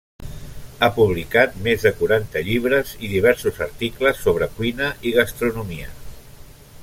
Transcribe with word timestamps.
Ha 0.85 0.87
publicat 0.93 1.59
més 1.67 1.85
de 1.87 1.91
quaranta 1.99 2.43
llibres 2.47 2.95
i 3.07 3.11
diversos 3.13 3.61
articles 3.67 4.25
sobre 4.27 4.51
cuina 4.57 4.89
i 5.11 5.17
gastronomia. 5.21 5.93